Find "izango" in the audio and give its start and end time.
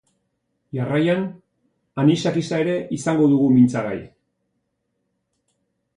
2.97-3.31